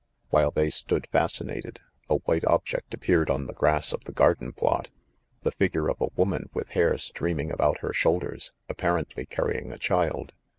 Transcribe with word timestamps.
While 0.31 0.49
they 0.49 0.71
stood 0.71 1.05
fascinated, 1.11 1.79
a 2.09 2.15
white 2.15 2.43
object 2.45 2.91
appeared 2.91 3.29
on 3.29 3.45
the 3.45 3.53
grass 3.53 3.93
of 3.93 4.05
the 4.05 4.11
garden 4.11 4.51
plot, 4.51 4.89
the 5.43 5.51
figure 5.51 5.91
of 5.91 6.01
a 6.01 6.07
woman 6.15 6.49
with 6.55 6.69
hair 6.69 6.97
streaming 6.97 7.51
about 7.51 7.81
her 7.81 7.93
shoulders, 7.93 8.51
apparently 8.67 9.27
carrying 9.27 9.71
a 9.71 9.77
child. 9.77 10.33